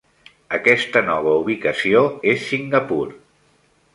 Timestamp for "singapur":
2.53-3.05